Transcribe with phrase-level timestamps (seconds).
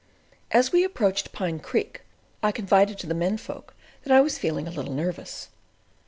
[0.49, 2.01] As we approached Pine Creek
[2.41, 5.49] I confided to the men folk that I was feeling a little nervous.